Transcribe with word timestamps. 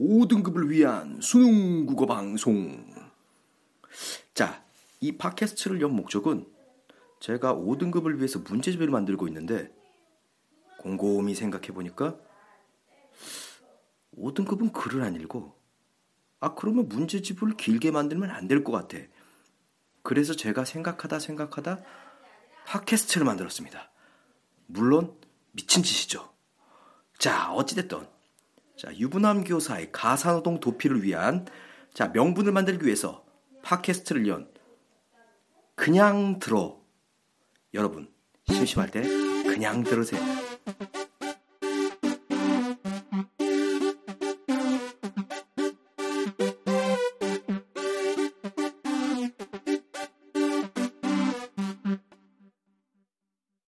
5등급을 0.00 0.68
위한 0.70 1.20
수능 1.20 1.84
국어 1.84 2.06
방송 2.06 2.86
자, 4.32 4.64
이 5.00 5.18
팟캐스트를 5.18 5.80
연 5.82 5.94
목적은 5.94 6.46
제가 7.20 7.54
5등급을 7.54 8.16
위해서 8.16 8.38
문제집을 8.38 8.88
만들고 8.88 9.28
있는데 9.28 9.70
곰곰이 10.78 11.34
생각해 11.34 11.68
보니까 11.68 12.16
5등급은 14.16 14.72
글을 14.72 15.02
안 15.02 15.14
읽고 15.16 15.54
아 16.40 16.54
그러면 16.54 16.88
문제집을 16.88 17.58
길게 17.58 17.90
만들면 17.90 18.30
안 18.30 18.48
될 18.48 18.64
것 18.64 18.72
같아. 18.72 18.96
그래서 20.02 20.34
제가 20.34 20.64
생각하다 20.64 21.18
생각하다 21.18 21.82
팟캐스트를 22.64 23.26
만들었습니다. 23.26 23.90
물론 24.66 25.14
미친 25.52 25.82
짓이죠. 25.82 26.32
자 27.18 27.52
어찌됐든 27.52 28.06
자 28.80 28.90
유부남 28.96 29.44
교사의 29.44 29.92
가사노동 29.92 30.60
도피를 30.60 31.02
위한 31.02 31.44
자 31.92 32.08
명분을 32.08 32.50
만들기 32.50 32.86
위해서 32.86 33.26
팟캐스트를 33.60 34.26
연 34.26 34.50
그냥 35.74 36.38
들어 36.38 36.80
여러분 37.74 38.10
심심할 38.48 38.90
때 38.90 39.02
그냥 39.02 39.84
들으세요. 39.84 40.22